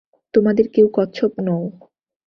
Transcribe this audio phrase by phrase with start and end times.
[0.33, 1.63] তোমাদের কেউ কচ্ছপ নও!